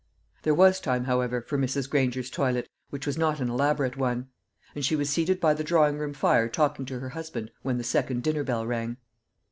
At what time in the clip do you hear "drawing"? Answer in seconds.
5.63-5.99